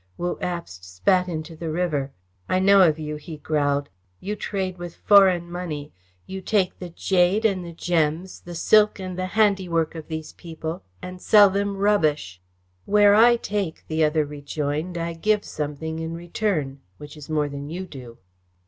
Wu 0.17 0.35
Abst 0.37 0.83
spat 0.83 1.27
into 1.29 1.55
the 1.55 1.69
river. 1.69 2.11
"I 2.49 2.57
know 2.57 2.81
of 2.81 2.97
you," 2.97 3.17
he 3.17 3.37
growled. 3.37 3.87
"You 4.19 4.35
trade 4.35 4.79
with 4.79 4.95
foreign 4.95 5.51
money. 5.51 5.93
You 6.25 6.41
take 6.41 6.79
the 6.79 6.89
jade 6.89 7.45
and 7.45 7.63
the 7.63 7.71
gems, 7.71 8.39
the 8.41 8.55
silk 8.55 8.99
and 8.99 9.15
the 9.15 9.27
handiwork 9.37 9.93
of 9.93 10.07
these 10.07 10.33
people 10.33 10.81
and 11.03 11.21
sell 11.21 11.51
them 11.51 11.77
rubbish." 11.77 12.41
"Where 12.85 13.13
I 13.13 13.35
take," 13.35 13.85
the 13.87 14.03
other 14.03 14.25
rejoined, 14.25 14.97
"I 14.97 15.13
give 15.13 15.45
something 15.45 15.99
in 15.99 16.15
return, 16.15 16.79
which 16.97 17.15
is 17.15 17.29
more 17.29 17.47
than 17.47 17.69
you 17.69 17.85
do." 17.85 18.17